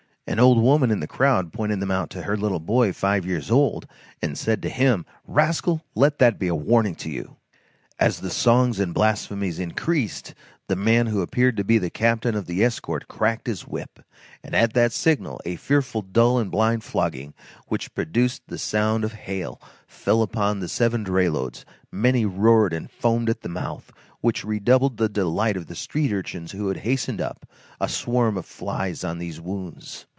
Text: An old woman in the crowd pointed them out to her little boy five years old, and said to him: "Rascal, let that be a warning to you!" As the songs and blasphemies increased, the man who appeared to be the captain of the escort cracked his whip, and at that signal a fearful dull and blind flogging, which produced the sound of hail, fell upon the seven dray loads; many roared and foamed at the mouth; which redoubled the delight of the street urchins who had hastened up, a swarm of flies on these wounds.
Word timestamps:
An 0.27 0.39
old 0.39 0.59
woman 0.61 0.91
in 0.91 1.01
the 1.01 1.07
crowd 1.07 1.51
pointed 1.51 1.81
them 1.81 1.91
out 1.91 2.09
to 2.11 2.21
her 2.21 2.37
little 2.37 2.61
boy 2.61 2.93
five 2.93 3.25
years 3.25 3.51
old, 3.51 3.85
and 4.21 4.37
said 4.37 4.61
to 4.61 4.69
him: 4.69 5.05
"Rascal, 5.27 5.83
let 5.93 6.19
that 6.19 6.39
be 6.39 6.47
a 6.47 6.55
warning 6.55 6.95
to 6.97 7.09
you!" 7.09 7.35
As 7.99 8.21
the 8.21 8.29
songs 8.29 8.79
and 8.79 8.93
blasphemies 8.93 9.59
increased, 9.59 10.33
the 10.69 10.77
man 10.77 11.07
who 11.07 11.19
appeared 11.21 11.57
to 11.57 11.65
be 11.65 11.77
the 11.77 11.89
captain 11.89 12.33
of 12.35 12.45
the 12.45 12.63
escort 12.63 13.09
cracked 13.09 13.45
his 13.45 13.67
whip, 13.67 13.99
and 14.41 14.55
at 14.55 14.71
that 14.71 14.93
signal 14.93 15.41
a 15.43 15.57
fearful 15.57 16.01
dull 16.01 16.39
and 16.39 16.49
blind 16.49 16.85
flogging, 16.85 17.33
which 17.67 17.93
produced 17.93 18.43
the 18.47 18.57
sound 18.57 19.03
of 19.03 19.11
hail, 19.11 19.59
fell 19.85 20.21
upon 20.21 20.61
the 20.61 20.69
seven 20.69 21.03
dray 21.03 21.27
loads; 21.27 21.65
many 21.91 22.23
roared 22.25 22.71
and 22.71 22.89
foamed 22.89 23.29
at 23.29 23.41
the 23.41 23.49
mouth; 23.49 23.91
which 24.21 24.45
redoubled 24.45 24.95
the 24.95 25.09
delight 25.09 25.57
of 25.57 25.67
the 25.67 25.75
street 25.75 26.13
urchins 26.13 26.53
who 26.53 26.69
had 26.69 26.77
hastened 26.77 27.19
up, 27.19 27.45
a 27.81 27.89
swarm 27.89 28.37
of 28.37 28.45
flies 28.45 29.03
on 29.03 29.17
these 29.17 29.41
wounds. 29.41 30.05